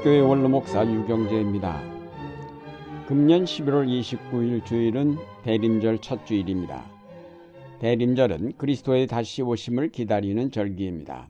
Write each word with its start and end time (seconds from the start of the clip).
안동교회 0.00 0.20
원로목사 0.20 0.86
유경재입니다. 0.86 1.82
금년 3.06 3.44
11월 3.44 3.86
29일 3.86 4.64
주일은 4.64 5.16
대림절 5.42 5.98
첫 5.98 6.24
주일입니다. 6.24 6.86
대림절은 7.80 8.56
그리스도의 8.56 9.06
다시 9.06 9.42
오심을 9.42 9.90
기다리는 9.90 10.50
절기입니다. 10.50 11.28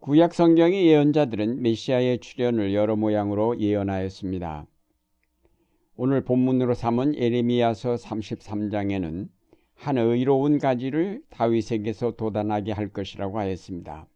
구약 0.00 0.32
성경의 0.32 0.86
예언자들은 0.86 1.60
메시아의 1.62 2.20
출현을 2.20 2.72
여러 2.72 2.96
모양으로 2.96 3.60
예언하였습니다. 3.60 4.66
오늘 5.96 6.24
본문으로 6.24 6.72
삼은 6.74 7.16
예레미야서 7.16 7.96
33장에는 7.96 9.28
한 9.74 9.98
의로운 9.98 10.58
가지를 10.58 11.22
다윗에게서 11.28 12.12
도단하게 12.12 12.72
할 12.72 12.88
것이라고 12.88 13.38
하였습니다. 13.38 14.06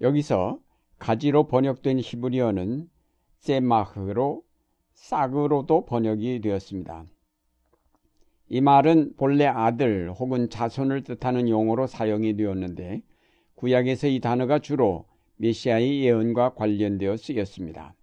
여기서 0.00 0.60
가지로 0.98 1.46
번역된 1.48 2.00
히브리어는 2.00 2.88
세마흐로 3.38 4.42
싹으로도 4.94 5.86
번역이 5.86 6.40
되었습니다. 6.40 7.04
이 8.50 8.60
말은 8.60 9.14
본래 9.16 9.46
아들 9.46 10.10
혹은 10.10 10.48
자손을 10.48 11.02
뜻하는 11.02 11.48
용어로 11.48 11.86
사용이 11.86 12.36
되었는데 12.36 13.02
구약에서 13.54 14.06
이 14.08 14.20
단어가 14.20 14.58
주로 14.58 15.04
메시아의 15.36 16.02
예언과 16.02 16.54
관련되어 16.54 17.16
쓰였습니다. 17.16 17.94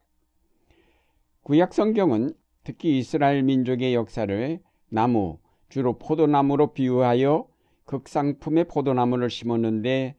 구약 1.43 1.73
성경은 1.73 2.33
특히 2.63 2.97
이스라엘 2.97 3.43
민족의 3.43 3.93
역사를 3.93 4.59
나무, 4.89 5.37
주로 5.69 5.97
포도나무로 5.97 6.73
비유하여 6.73 7.47
극상품의 7.85 8.65
포도나무를 8.65 9.29
심었는데 9.29 10.15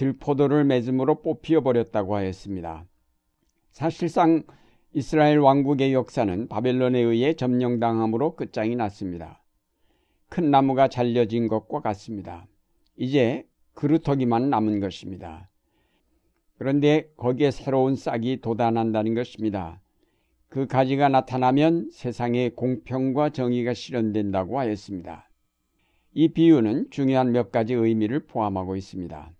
들포도를 0.00 0.64
맺음으로 0.64 1.20
뽑히어 1.20 1.60
버렸다고 1.60 2.16
하였습니다. 2.16 2.86
사실상 3.70 4.44
이스라엘 4.94 5.38
왕국의 5.38 5.92
역사는 5.92 6.48
바벨론에 6.48 6.98
의해 7.00 7.34
점령당함으로 7.34 8.34
끝장이 8.34 8.76
났습니다. 8.76 9.42
큰 10.30 10.50
나무가 10.50 10.88
잘려진 10.88 11.48
것과 11.48 11.82
같습니다. 11.82 12.46
이제 12.96 13.46
그루터기만 13.74 14.48
남은 14.48 14.80
것입니다. 14.80 15.50
그런데 16.56 17.10
거기에 17.18 17.50
새로운 17.50 17.94
싹이 17.94 18.40
돋아난다는 18.40 19.14
것입니다. 19.14 19.82
그 20.48 20.66
가지가 20.66 21.10
나타나면 21.10 21.90
세상에 21.92 22.48
공평과 22.48 23.30
정의가 23.30 23.74
실현된다고 23.74 24.58
하였습니다. 24.58 25.28
이 26.14 26.28
비유는 26.28 26.88
중요한 26.88 27.32
몇 27.32 27.52
가지 27.52 27.74
의미를 27.74 28.20
포함하고 28.20 28.76
있습니다. 28.76 29.34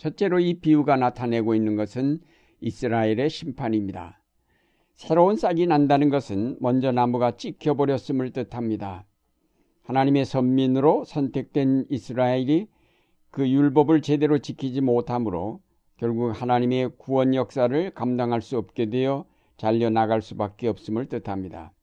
첫째로 0.00 0.40
이 0.40 0.54
비유가 0.54 0.96
나타내고 0.96 1.54
있는 1.54 1.76
것은 1.76 2.20
이스라엘의 2.62 3.28
심판입니다. 3.28 4.18
새로운 4.94 5.36
싹이 5.36 5.66
난다는 5.66 6.08
것은 6.08 6.56
먼저 6.58 6.90
나무가 6.90 7.36
찍혀버렸음을 7.36 8.30
뜻합니다. 8.30 9.04
하나님의 9.82 10.24
선민으로 10.24 11.04
선택된 11.04 11.84
이스라엘이 11.90 12.68
그 13.30 13.46
율법을 13.46 14.00
제대로 14.00 14.38
지키지 14.38 14.80
못하므로 14.80 15.60
결국 15.98 16.30
하나님의 16.30 16.92
구원 16.96 17.34
역사를 17.34 17.90
감당할 17.90 18.40
수 18.40 18.56
없게 18.56 18.86
되어 18.86 19.26
잘려나갈 19.58 20.22
수밖에 20.22 20.68
없음을 20.68 21.10
뜻합니다. 21.10 21.74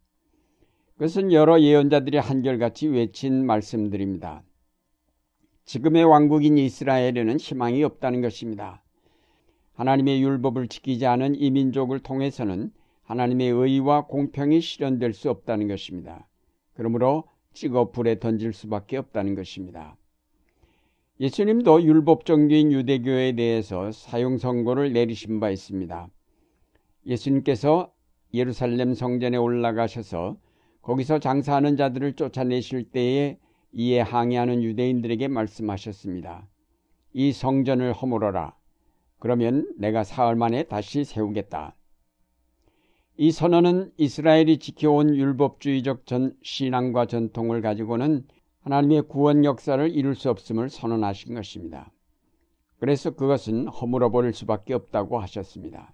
그것은 0.93 1.31
여러 1.33 1.59
예언자들이 1.59 2.17
한결같이 2.17 2.87
외친 2.87 3.45
말씀들입니다. 3.45 4.41
지금의 5.67 6.05
왕국인 6.05 6.57
이스라엘에는 6.57 7.37
희망이 7.37 7.83
없다는 7.83 8.21
것입니다. 8.21 8.81
하나님의 9.73 10.23
율법을 10.23 10.69
지키지 10.69 11.05
않은 11.05 11.35
이 11.35 11.51
민족을 11.51 11.99
통해서는 11.99 12.71
하나님의 13.03 13.49
의와 13.49 14.05
공평이 14.05 14.61
실현될 14.61 15.11
수 15.11 15.29
없다는 15.29 15.67
것입니다. 15.67 16.25
그러므로 16.73 17.25
찍어 17.51 17.91
불에 17.91 18.17
던질 18.19 18.53
수밖에 18.53 18.95
없다는 18.95 19.35
것입니다. 19.35 19.97
예수님도 21.19 21.83
율법정교인 21.83 22.71
유대교에 22.71 23.33
대해서 23.33 23.91
사용 23.91 24.37
선고를 24.37 24.93
내리신 24.93 25.41
바 25.41 25.49
있습니다. 25.49 26.07
예수님께서 27.05 27.91
예루살렘 28.33 28.93
성전에 28.93 29.35
올라가셔서 29.35 30.37
거기서 30.81 31.19
장사하는 31.19 31.75
자들을 31.75 32.13
쫓아내실 32.13 32.85
때에 32.85 33.37
이에 33.79 34.01
항의하는 34.01 34.63
유대인들에게 34.63 35.27
말씀하셨습니다. 35.27 36.47
이 37.13 37.31
성전을 37.31 37.93
허물어라. 37.93 38.55
그러면 39.19 39.71
내가 39.77 40.03
사흘 40.03 40.35
만에 40.35 40.63
다시 40.63 41.03
세우겠다. 41.03 41.75
이 43.17 43.31
선언은 43.31 43.91
이스라엘이 43.97 44.57
지켜온 44.57 45.15
율법주의적 45.15 46.07
전 46.07 46.35
신앙과 46.41 47.05
전통을 47.05 47.61
가지고는 47.61 48.25
하나님의 48.61 49.03
구원 49.03 49.45
역사를 49.45 49.87
이룰 49.91 50.15
수 50.15 50.31
없음을 50.31 50.69
선언하신 50.69 51.35
것입니다. 51.35 51.91
그래서 52.79 53.11
그것은 53.11 53.67
허물어 53.67 54.09
버릴 54.09 54.33
수밖에 54.33 54.73
없다고 54.73 55.19
하셨습니다. 55.19 55.93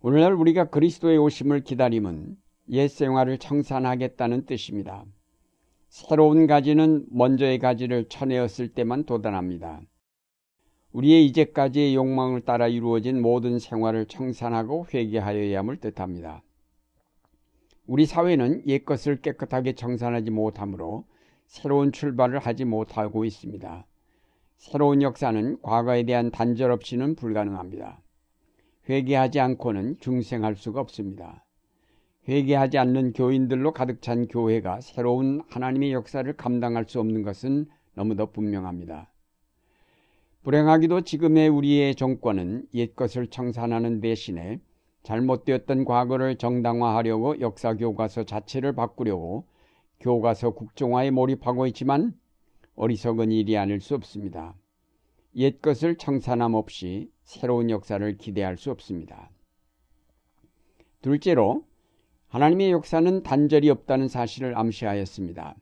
오늘날 0.00 0.32
우리가 0.32 0.70
그리스도의 0.70 1.18
오심을 1.18 1.64
기다림은 1.64 2.38
옛 2.70 2.88
생활을 2.88 3.36
청산하겠다는 3.36 4.46
뜻입니다. 4.46 5.04
새로운 5.90 6.46
가지는 6.46 7.04
먼저의 7.10 7.58
가지를 7.58 8.08
쳐내었을 8.08 8.68
때만 8.68 9.04
도달합니다. 9.04 9.80
우리의 10.92 11.26
이제까지의 11.26 11.96
욕망을 11.96 12.42
따라 12.42 12.68
이루어진 12.68 13.20
모든 13.20 13.58
생활을 13.58 14.06
청산하고 14.06 14.86
회개하여야 14.94 15.58
함을 15.58 15.78
뜻합니다. 15.78 16.44
우리 17.88 18.06
사회는 18.06 18.68
옛것을 18.68 19.20
깨끗하게 19.20 19.72
청산하지 19.72 20.30
못하므로 20.30 21.06
새로운 21.46 21.90
출발을 21.90 22.38
하지 22.38 22.64
못하고 22.64 23.24
있습니다. 23.24 23.84
새로운 24.58 25.02
역사는 25.02 25.60
과거에 25.60 26.04
대한 26.04 26.30
단절 26.30 26.70
없이는 26.70 27.16
불가능합니다. 27.16 28.00
회개하지 28.88 29.40
않고는 29.40 29.98
중생할 29.98 30.54
수가 30.54 30.80
없습니다. 30.80 31.44
회개하지 32.28 32.78
않는 32.78 33.12
교인들로 33.12 33.72
가득 33.72 34.02
찬 34.02 34.28
교회가 34.28 34.80
새로운 34.80 35.42
하나님의 35.48 35.92
역사를 35.92 36.30
감당할 36.36 36.84
수 36.86 37.00
없는 37.00 37.22
것은 37.22 37.66
너무도 37.94 38.30
분명합니다. 38.32 39.10
불행하기도 40.42 41.02
지금의 41.02 41.48
우리의 41.48 41.94
정권은 41.94 42.66
옛것을 42.72 43.26
청산하는 43.28 44.00
대신에 44.00 44.60
잘못되었던 45.02 45.84
과거를 45.84 46.36
정당화하려고 46.36 47.40
역사 47.40 47.74
교과서 47.74 48.24
자체를 48.24 48.74
바꾸려고 48.74 49.46
교과서 50.00 50.50
국정화에 50.50 51.10
몰입하고 51.10 51.66
있지만 51.68 52.14
어리석은 52.74 53.32
일이 53.32 53.56
아닐 53.58 53.80
수 53.80 53.94
없습니다. 53.94 54.54
옛것을 55.36 55.96
청산함 55.96 56.54
없이 56.54 57.10
새로운 57.24 57.70
역사를 57.70 58.16
기대할 58.16 58.56
수 58.56 58.70
없습니다. 58.70 59.30
둘째로 61.02 61.64
하나님의 62.30 62.70
역사는 62.70 63.24
단절이 63.24 63.68
없다는 63.70 64.06
사실을 64.06 64.56
암시하였습니다. 64.56 65.56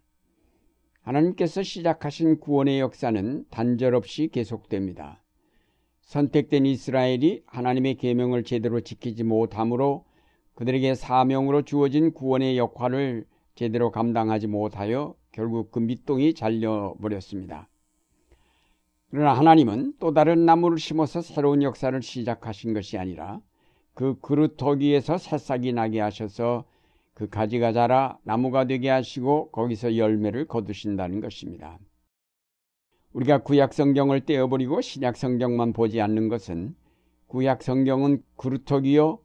하나님께서 1.01 1.63
시작하신 1.63 2.41
구원의 2.41 2.79
역사는 2.81 3.47
단절 3.49 3.95
없이 3.95 4.29
계속됩니다. 4.29 5.23
선택된 6.03 6.67
이스라엘이 6.67 7.43
하나님의 7.47 7.95
계명을 7.97 8.45
제대로 8.45 8.81
지키지 8.81 9.25
못하므로 9.25 10.05
그들에게 10.57 10.95
사명으로 10.95 11.63
주어진 11.63 12.13
구원의 12.13 12.59
역할을 12.59 13.25
제대로 13.55 13.91
감당하지 13.91 14.47
못하여 14.47 15.15
결국 15.33 15.71
그 15.71 15.79
밑동이 15.79 16.35
잘려버렸습니다. 16.35 17.67
그러나 19.11 19.33
하나님은 19.33 19.95
또 19.99 20.13
다른 20.13 20.45
나무를 20.45 20.79
심어서 20.79 21.23
새로운 21.23 21.63
역사를 21.63 22.01
시작하신 22.03 22.75
것이 22.75 22.99
아니라 22.99 23.41
그 23.99 24.17
그루터기에서 24.21 25.19
새싹이 25.19 25.73
나게 25.73 25.99
하셔서 25.99 26.63
그 27.15 27.29
가지가 27.29 27.73
자라 27.73 28.17
나무가 28.23 28.65
되게 28.65 28.89
하시고 28.91 29.51
거기서 29.51 29.97
열매를 29.97 30.45
거두신다는 30.45 31.21
것입니다. 31.21 31.81
우리가 33.13 33.39
구약 33.39 33.75
성경을 33.75 34.21
떼어버리고 34.21 34.83
신약 34.83 35.17
성경만 35.17 35.73
보지 35.73 36.01
않는 36.01 36.29
것은 36.29 36.77
구약 37.27 37.65
성경은 37.65 38.23
그루터기요 38.37 39.19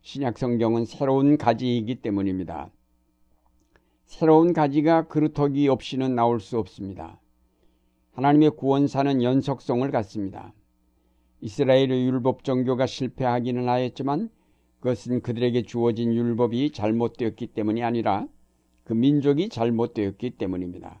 신약 0.00 0.38
성경은 0.38 0.86
새로운 0.86 1.36
가지이기 1.36 1.96
때문입니다. 1.96 2.70
새로운 4.06 4.54
가지가 4.54 5.08
그루터기 5.08 5.68
없이는 5.68 6.14
나올 6.14 6.40
수 6.40 6.58
없습니다. 6.58 7.20
하나님의 8.12 8.52
구원사는 8.52 9.22
연속성을 9.22 9.90
갖습니다. 9.90 10.54
이스라엘의 11.44 12.06
율법 12.06 12.42
종교가 12.42 12.86
실패하기는 12.86 13.68
하였지만 13.68 14.30
그것은 14.80 15.20
그들에게 15.20 15.60
주어진 15.64 16.14
율법이 16.14 16.70
잘못되었기 16.70 17.48
때문이 17.48 17.82
아니라 17.82 18.26
그 18.82 18.94
민족이 18.94 19.50
잘못되었기 19.50 20.30
때문입니다. 20.38 20.98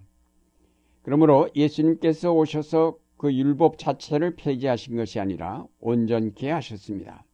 그러므로 1.00 1.48
예수님께서 1.56 2.34
오셔서 2.34 2.98
그 3.16 3.32
율법 3.32 3.78
자체를 3.78 4.36
폐지하신 4.36 4.96
것이 4.96 5.18
아니라 5.18 5.66
온전케 5.80 6.50
하셨습니다. 6.50 7.24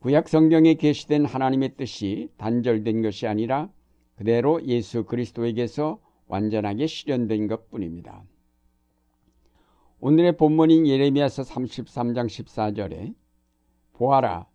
구약 0.00 0.28
성경에 0.28 0.74
계시된 0.74 1.24
하나님의 1.24 1.76
뜻이 1.78 2.28
단절된 2.36 3.00
것이 3.00 3.26
아니라 3.26 3.70
그대로 4.16 4.62
예수 4.66 5.04
그리스도에게서 5.04 5.98
완전하게 6.28 6.86
실현된 6.88 7.46
것 7.46 7.70
뿐입니다. 7.70 8.22
오늘의 9.98 10.36
본문인 10.36 10.86
예레미야서 10.86 11.42
33장 11.42 12.26
14절에 12.26 13.14
보아라 13.94 14.46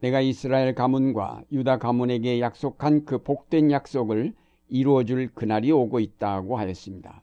내가 0.00 0.20
이스라엘 0.20 0.74
가문과 0.74 1.44
유다 1.50 1.78
가문에게 1.78 2.40
약속한 2.40 3.06
그 3.06 3.22
복된 3.22 3.70
약속을 3.70 4.34
이루어 4.68 5.04
줄 5.04 5.32
그날이 5.32 5.72
오고 5.72 6.00
있다고 6.00 6.58
하였습니다. 6.58 7.22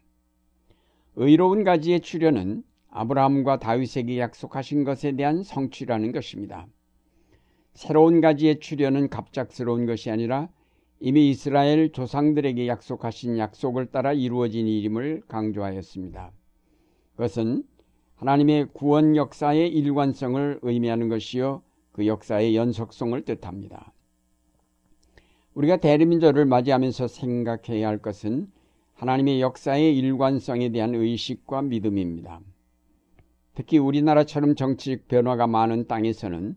의로운 1.16 1.64
가지의 1.64 2.00
출현은 2.00 2.64
아브라함과 2.90 3.60
다윗에게 3.60 4.18
약속하신 4.18 4.84
것에 4.84 5.12
대한 5.12 5.44
성취라는 5.44 6.12
것입니다. 6.12 6.66
새로운 7.74 8.20
가지의 8.20 8.62
출현은 8.62 9.10
갑작스러운 9.10 9.86
것이 9.86 10.10
아니라 10.10 10.50
이미 11.00 11.30
이스라엘 11.30 11.92
조상들에게 11.92 12.68
약속하신 12.68 13.38
약속을 13.38 13.92
따라 13.92 14.12
이루어진 14.12 14.68
일임을 14.68 15.22
강조하였습니다. 15.28 16.32
그것은 17.20 17.64
하나님의 18.16 18.70
구원 18.72 19.18
역사의 19.18 19.74
일관성을 19.74 20.60
의미하는 20.62 21.10
것이요 21.10 21.64
그 21.92 22.08
역사의 22.08 22.56
연속성을 22.56 23.22
뜻합니다. 23.26 23.92
우리가 25.54 25.76
대리민절을 25.78 26.46
맞이하면서 26.46 27.10
생각해야 27.10 27.90
할 27.90 27.98
것은 27.98 28.50
하나님의 28.94 29.42
역사의 29.42 29.98
일관성에 29.98 30.70
대한 30.70 30.96
의식과 30.96 31.64
믿음입니다. 31.64 32.40
특히 33.54 33.80
우리나라처럼 33.80 34.56
정치적 34.56 35.10
변화가 35.10 35.46
많은 35.46 35.88
땅에서는 35.88 36.56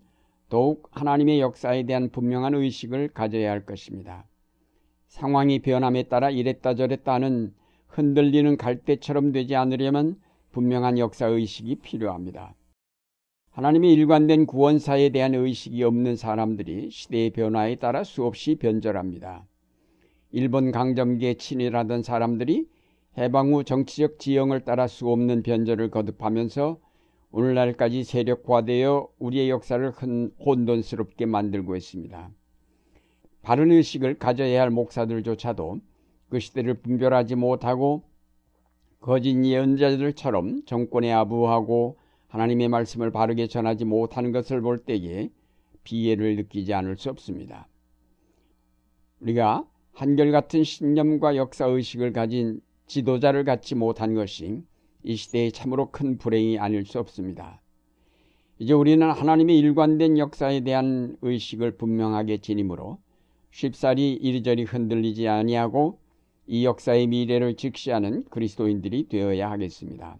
더욱 0.48 0.88
하나님의 0.92 1.40
역사에 1.40 1.86
대한 1.86 2.08
분명한 2.08 2.54
의식을 2.54 3.08
가져야 3.08 3.50
할 3.50 3.66
것입니다. 3.66 4.28
상황이 5.08 5.58
변함에 5.58 6.04
따라 6.04 6.30
이랬다 6.30 6.76
저랬다 6.76 7.14
하는 7.14 7.52
흔들리는 7.88 8.56
갈대처럼 8.56 9.32
되지 9.32 9.56
않으려면 9.56 10.20
분명한 10.52 10.98
역사 10.98 11.26
의식이 11.26 11.76
필요합니다. 11.76 12.54
하나님의 13.50 13.92
일관된 13.92 14.46
구원사에 14.46 15.10
대한 15.10 15.34
의식이 15.34 15.82
없는 15.82 16.16
사람들이 16.16 16.90
시대의 16.90 17.30
변화에 17.30 17.76
따라 17.76 18.04
수없이 18.04 18.54
변절합니다. 18.54 19.46
일본 20.30 20.72
강점기에 20.72 21.34
친일하던 21.34 22.02
사람들이 22.02 22.66
해방 23.18 23.52
후 23.52 23.64
정치적 23.64 24.18
지형을 24.18 24.60
따라 24.60 24.86
수없는 24.86 25.42
변절을 25.42 25.90
거듭하면서 25.90 26.78
오늘날까지 27.32 28.04
세력화되어 28.04 29.08
우리의 29.18 29.50
역사를 29.50 29.90
혼돈스럽게 29.90 31.26
만들고 31.26 31.76
있습니다. 31.76 32.30
바른 33.42 33.70
의식을 33.70 34.18
가져야 34.18 34.62
할 34.62 34.70
목사들조차도 34.70 35.80
그 36.30 36.40
시대를 36.40 36.74
분별하지 36.74 37.34
못하고 37.34 38.04
거짓 39.02 39.44
예언자들처럼 39.44 40.64
정권에 40.64 41.12
아부하고 41.12 41.98
하나님의 42.28 42.68
말씀을 42.68 43.10
바르게 43.10 43.48
전하지 43.48 43.84
못하는 43.84 44.30
것을 44.30 44.60
볼 44.60 44.78
때에 44.78 45.28
비애를 45.82 46.36
느끼지 46.36 46.72
않을 46.72 46.96
수 46.96 47.10
없습니다. 47.10 47.66
우리가 49.20 49.66
한결같은 49.92 50.62
신념과 50.62 51.34
역사의식을 51.34 52.12
가진 52.12 52.60
지도자를 52.86 53.44
갖지 53.44 53.74
못한 53.74 54.14
것이 54.14 54.62
이 55.02 55.16
시대의 55.16 55.50
참으로 55.50 55.90
큰 55.90 56.16
불행이 56.16 56.60
아닐 56.60 56.86
수 56.86 57.00
없습니다. 57.00 57.60
이제 58.60 58.72
우리는 58.72 59.10
하나님의 59.10 59.58
일관된 59.58 60.16
역사에 60.16 60.60
대한 60.60 61.16
의식을 61.22 61.72
분명하게 61.72 62.38
지니므로 62.38 62.98
쉽사리 63.50 64.12
이리저리 64.12 64.62
흔들리지 64.62 65.26
아니하고 65.26 65.98
이 66.46 66.64
역사의 66.64 67.06
미래를 67.06 67.56
직시하는 67.56 68.24
그리스도인들이 68.24 69.08
되어야 69.08 69.50
하겠습니다. 69.50 70.18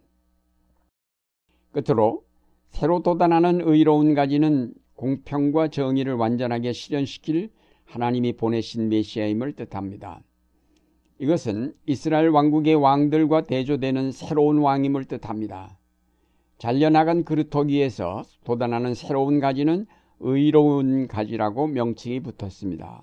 끝으로 1.72 2.24
새로 2.69 3.02
돋아나는 3.02 3.60
의로운 3.62 4.14
가지는 4.14 4.72
공평과 4.94 5.69
정의를 5.69 6.14
완전하게 6.14 6.72
실현시킬 6.72 7.50
하나님이 7.84 8.34
보내신 8.34 8.88
메시아임을 8.88 9.54
뜻합니다. 9.54 10.22
이것은 11.19 11.74
이스라엘 11.86 12.28
왕국의 12.28 12.74
왕들과 12.74 13.42
대조되는 13.42 14.12
새로운 14.12 14.58
왕임을 14.58 15.04
뜻합니다. 15.04 15.78
잘려나간 16.58 17.24
그릇토기에서 17.24 18.22
돋아나는 18.44 18.94
새로운 18.94 19.40
가지는 19.40 19.86
의로운 20.20 21.08
가지라고 21.08 21.66
명칭이 21.66 22.20
붙었습니다. 22.20 23.02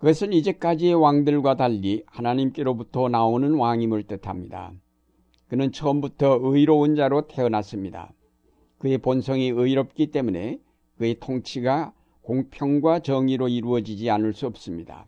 그것은 0.00 0.32
이제까지의 0.32 0.94
왕들과 0.94 1.56
달리 1.56 2.02
하나님께로부터 2.06 3.10
나오는 3.10 3.52
왕임을 3.52 4.04
뜻합니다. 4.04 4.72
그는 5.46 5.72
처음부터 5.72 6.38
의로운 6.40 6.96
자로 6.96 7.26
태어났습니다. 7.28 8.10
그의 8.78 8.96
본성이 8.96 9.50
의롭기 9.50 10.06
때문에 10.06 10.58
그의 10.96 11.16
통치가 11.20 11.92
공평과 12.22 13.00
정의로 13.00 13.48
이루어지지 13.48 14.08
않을 14.08 14.32
수 14.32 14.46
없습니다. 14.46 15.06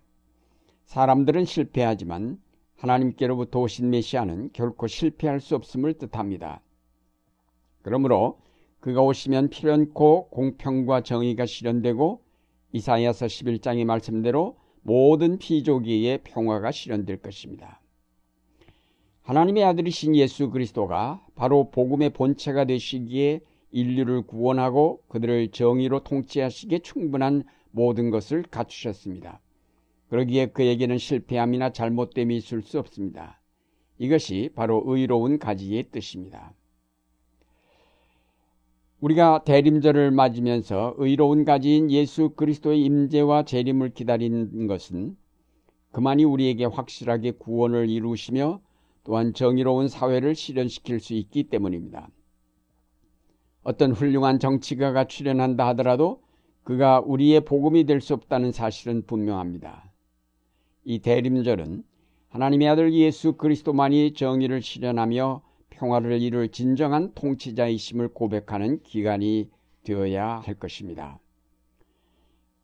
사람들은 0.84 1.46
실패하지만 1.46 2.38
하나님께로부터 2.76 3.60
오신 3.60 3.88
메시아는 3.88 4.50
결코 4.52 4.88
실패할 4.88 5.40
수 5.40 5.54
없음을 5.54 5.94
뜻합니다. 5.94 6.60
그러므로 7.80 8.40
그가 8.80 9.00
오시면 9.00 9.48
필연코 9.48 10.28
공평과 10.28 11.00
정의가 11.00 11.46
실현되고 11.46 12.20
이사야서 12.72 13.24
11장의 13.24 13.86
말씀대로 13.86 14.60
모든 14.82 15.38
피조기의 15.38 16.22
평화가 16.24 16.70
실현될 16.70 17.18
것입니다. 17.22 17.80
하나님의 19.22 19.64
아들이신 19.64 20.16
예수 20.16 20.50
그리스도가 20.50 21.24
바로 21.36 21.70
복음의 21.70 22.10
본체가 22.10 22.64
되시기에 22.64 23.40
인류를 23.70 24.22
구원하고 24.22 25.02
그들을 25.08 25.52
정의로 25.52 26.00
통치하시기에 26.00 26.80
충분한 26.80 27.44
모든 27.70 28.10
것을 28.10 28.42
갖추셨습니다. 28.42 29.40
그러기에 30.08 30.46
그에게는 30.46 30.98
실패함이나 30.98 31.70
잘못됨이 31.70 32.36
있을 32.36 32.62
수 32.62 32.78
없습니다. 32.78 33.40
이것이 33.98 34.50
바로 34.54 34.82
의로운 34.84 35.38
가지의 35.38 35.84
뜻입니다. 35.90 36.52
우리가 39.02 39.42
대림절을 39.42 40.12
맞으면서 40.12 40.94
의로운 40.96 41.44
가지인 41.44 41.90
예수 41.90 42.30
그리스도의 42.36 42.84
임재와 42.84 43.42
재림을 43.42 43.90
기다리는 43.94 44.68
것은 44.68 45.16
그만이 45.90 46.22
우리에게 46.22 46.66
확실하게 46.66 47.32
구원을 47.32 47.90
이루시며 47.90 48.60
또한 49.02 49.34
정의로운 49.34 49.88
사회를 49.88 50.36
실현시킬 50.36 51.00
수 51.00 51.14
있기 51.14 51.44
때문입니다. 51.44 52.08
어떤 53.64 53.90
훌륭한 53.90 54.38
정치가가 54.38 55.04
출연한다 55.08 55.66
하더라도 55.68 56.22
그가 56.62 57.00
우리의 57.00 57.40
복음이 57.40 57.86
될 57.86 58.00
수 58.00 58.14
없다는 58.14 58.52
사실은 58.52 59.04
분명합니다. 59.04 59.90
이 60.84 61.00
대림절은 61.00 61.82
하나님의 62.28 62.68
아들 62.68 62.94
예수 62.94 63.32
그리스도만이 63.32 64.14
정의를 64.14 64.62
실현하며 64.62 65.42
평화를 65.82 66.22
이룰 66.22 66.48
진정한 66.48 67.12
통치자이심을 67.14 68.08
고백하는 68.08 68.80
기간이 68.84 69.50
되어야 69.82 70.38
할 70.38 70.54
것입니다. 70.54 71.18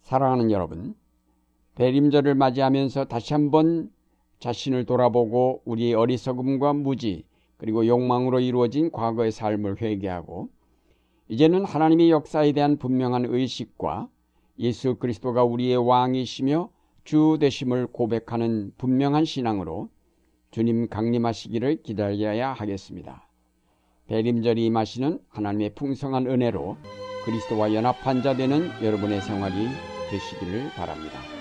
사랑하는 0.02 0.52
여러분, 0.52 0.94
대림절을 1.74 2.36
맞이하면서 2.36 3.06
다시 3.06 3.34
한번 3.34 3.90
자신을 4.38 4.84
돌아보고 4.84 5.62
우리의 5.64 5.94
어리석음과 5.94 6.74
무지 6.74 7.24
그리고 7.56 7.84
욕망으로 7.88 8.38
이루어진 8.38 8.92
과거의 8.92 9.32
삶을 9.32 9.82
회개하고 9.82 10.48
이제는 11.28 11.64
하나님의 11.64 12.10
역사에 12.10 12.52
대한 12.52 12.78
분명한 12.78 13.26
의식과 13.26 14.08
예수 14.60 14.94
그리스도가 14.94 15.42
우리의 15.42 15.76
왕이시며 15.76 16.70
주 17.02 17.36
되심을 17.40 17.88
고백하는 17.88 18.72
분명한 18.78 19.24
신앙으로 19.24 19.88
주님 20.50 20.88
강림하시기를 20.88 21.82
기다려야 21.82 22.52
하겠습니다. 22.52 23.28
배림절이 24.06 24.64
임하시는 24.66 25.18
하나님의 25.28 25.74
풍성한 25.74 26.26
은혜로 26.26 26.76
그리스도와 27.24 27.74
연합한 27.74 28.22
자 28.22 28.34
되는 28.36 28.68
여러분의 28.82 29.20
생활이 29.20 29.54
되시기를 30.10 30.70
바랍니다. 30.76 31.37